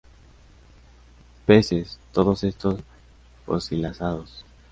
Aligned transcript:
Peces, 1.45 1.99
todos 2.11 2.43
estos 2.43 2.79
fosilizados. 3.45 4.43